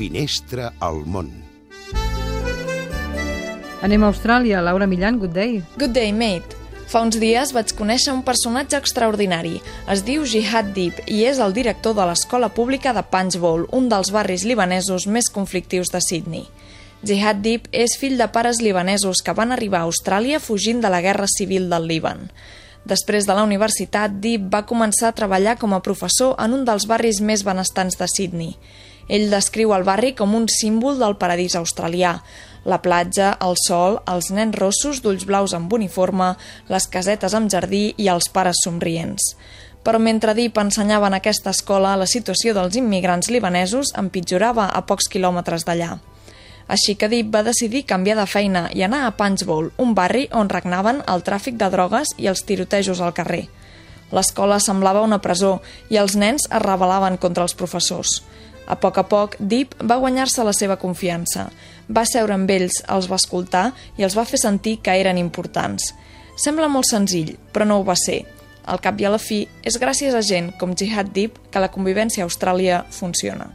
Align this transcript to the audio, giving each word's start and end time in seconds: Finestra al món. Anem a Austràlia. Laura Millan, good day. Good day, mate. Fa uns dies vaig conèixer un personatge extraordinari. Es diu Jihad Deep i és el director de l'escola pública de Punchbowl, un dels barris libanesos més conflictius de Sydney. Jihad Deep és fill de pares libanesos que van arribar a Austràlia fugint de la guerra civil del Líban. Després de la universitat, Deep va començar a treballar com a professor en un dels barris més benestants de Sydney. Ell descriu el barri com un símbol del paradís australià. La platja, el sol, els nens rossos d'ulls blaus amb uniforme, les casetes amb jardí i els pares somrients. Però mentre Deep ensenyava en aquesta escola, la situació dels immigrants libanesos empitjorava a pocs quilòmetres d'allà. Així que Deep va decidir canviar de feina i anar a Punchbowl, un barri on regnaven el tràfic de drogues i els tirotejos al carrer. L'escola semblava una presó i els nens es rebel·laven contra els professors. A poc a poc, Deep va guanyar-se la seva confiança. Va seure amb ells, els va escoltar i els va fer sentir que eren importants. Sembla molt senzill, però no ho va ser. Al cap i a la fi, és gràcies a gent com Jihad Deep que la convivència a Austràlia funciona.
Finestra 0.00 0.70
al 0.80 1.02
món. 1.04 1.28
Anem 3.84 4.04
a 4.04 4.08
Austràlia. 4.08 4.62
Laura 4.64 4.86
Millan, 4.88 5.18
good 5.20 5.36
day. 5.36 5.60
Good 5.76 5.92
day, 5.96 6.12
mate. 6.12 6.56
Fa 6.90 7.04
uns 7.06 7.20
dies 7.22 7.52
vaig 7.54 7.70
conèixer 7.78 8.10
un 8.10 8.24
personatge 8.26 8.74
extraordinari. 8.80 9.60
Es 9.92 10.00
diu 10.02 10.24
Jihad 10.26 10.72
Deep 10.74 11.04
i 11.06 11.20
és 11.28 11.38
el 11.38 11.52
director 11.54 11.94
de 11.94 12.02
l'escola 12.08 12.48
pública 12.50 12.90
de 12.96 13.04
Punchbowl, 13.06 13.68
un 13.76 13.86
dels 13.92 14.10
barris 14.10 14.42
libanesos 14.48 15.06
més 15.06 15.30
conflictius 15.30 15.92
de 15.94 16.00
Sydney. 16.02 16.48
Jihad 17.06 17.44
Deep 17.44 17.68
és 17.72 17.94
fill 18.00 18.18
de 18.18 18.26
pares 18.34 18.58
libanesos 18.60 19.22
que 19.24 19.36
van 19.38 19.54
arribar 19.54 19.84
a 19.84 19.88
Austràlia 19.88 20.42
fugint 20.42 20.82
de 20.82 20.90
la 20.90 21.00
guerra 21.00 21.28
civil 21.30 21.70
del 21.70 21.86
Líban. 21.86 22.26
Després 22.88 23.26
de 23.28 23.34
la 23.36 23.44
universitat, 23.44 24.14
Deep 24.22 24.46
va 24.52 24.64
començar 24.66 25.10
a 25.10 25.16
treballar 25.16 25.58
com 25.60 25.74
a 25.76 25.82
professor 25.84 26.34
en 26.40 26.54
un 26.56 26.64
dels 26.64 26.86
barris 26.88 27.20
més 27.20 27.44
benestants 27.44 27.98
de 28.00 28.08
Sydney. 28.08 28.54
Ell 29.10 29.26
descriu 29.30 29.74
el 29.74 29.84
barri 29.84 30.14
com 30.16 30.34
un 30.38 30.46
símbol 30.48 30.98
del 31.00 31.16
paradís 31.20 31.56
australià. 31.58 32.14
La 32.64 32.80
platja, 32.80 33.32
el 33.42 33.56
sol, 33.58 33.98
els 34.08 34.30
nens 34.30 34.56
rossos 34.56 35.00
d'ulls 35.02 35.26
blaus 35.26 35.54
amb 35.56 35.72
uniforme, 35.72 36.34
les 36.70 36.86
casetes 36.86 37.34
amb 37.34 37.50
jardí 37.50 37.90
i 37.98 38.08
els 38.12 38.30
pares 38.32 38.62
somrients. 38.64 39.34
Però 39.84 39.98
mentre 39.98 40.36
Deep 40.36 40.58
ensenyava 40.60 41.08
en 41.08 41.16
aquesta 41.16 41.50
escola, 41.56 41.96
la 41.96 42.08
situació 42.08 42.54
dels 42.54 42.76
immigrants 42.76 43.32
libanesos 43.32 43.94
empitjorava 43.98 44.68
a 44.70 44.84
pocs 44.86 45.08
quilòmetres 45.08 45.66
d'allà. 45.68 45.96
Així 46.70 46.94
que 46.94 47.08
Deep 47.10 47.32
va 47.34 47.42
decidir 47.42 47.82
canviar 47.90 48.14
de 48.20 48.26
feina 48.30 48.68
i 48.78 48.84
anar 48.86 49.02
a 49.06 49.14
Punchbowl, 49.18 49.72
un 49.82 49.94
barri 49.98 50.28
on 50.30 50.50
regnaven 50.52 51.00
el 51.10 51.24
tràfic 51.26 51.56
de 51.58 51.66
drogues 51.72 52.14
i 52.16 52.28
els 52.30 52.44
tirotejos 52.46 53.00
al 53.02 53.14
carrer. 53.16 53.48
L'escola 54.14 54.58
semblava 54.62 55.02
una 55.02 55.18
presó 55.22 55.56
i 55.90 55.98
els 55.98 56.14
nens 56.18 56.46
es 56.46 56.62
rebel·laven 56.62 57.18
contra 57.18 57.46
els 57.46 57.56
professors. 57.58 58.20
A 58.70 58.76
poc 58.78 59.00
a 59.02 59.06
poc, 59.10 59.34
Deep 59.40 59.74
va 59.82 59.98
guanyar-se 59.98 60.44
la 60.46 60.54
seva 60.54 60.78
confiança. 60.78 61.48
Va 61.90 62.04
seure 62.06 62.36
amb 62.36 62.50
ells, 62.54 62.84
els 62.86 63.08
va 63.10 63.18
escoltar 63.18 63.70
i 63.98 64.06
els 64.06 64.14
va 64.14 64.26
fer 64.26 64.38
sentir 64.38 64.76
que 64.78 64.94
eren 64.94 65.18
importants. 65.18 65.90
Sembla 66.38 66.70
molt 66.70 66.86
senzill, 66.86 67.34
però 67.50 67.66
no 67.66 67.80
ho 67.80 67.86
va 67.86 67.98
ser. 67.98 68.22
Al 68.70 68.78
cap 68.78 69.00
i 69.00 69.08
a 69.08 69.10
la 69.10 69.18
fi, 69.18 69.42
és 69.66 69.80
gràcies 69.82 70.14
a 70.14 70.22
gent 70.22 70.52
com 70.60 70.76
Jihad 70.78 71.10
Deep 71.16 71.50
que 71.50 71.62
la 71.62 71.72
convivència 71.74 72.22
a 72.22 72.30
Austràlia 72.30 72.84
funciona. 72.94 73.50